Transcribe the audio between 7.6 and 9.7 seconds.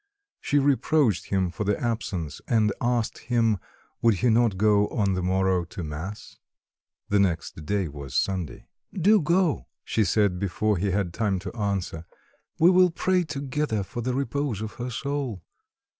day was Sunday.) "Do go,"